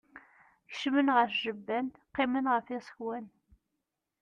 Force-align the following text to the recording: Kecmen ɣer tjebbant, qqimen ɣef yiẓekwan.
Kecmen 0.69 1.13
ɣer 1.15 1.27
tjebbant, 1.31 1.95
qqimen 2.11 2.45
ɣef 2.53 2.65
yiẓekwan. 2.69 3.25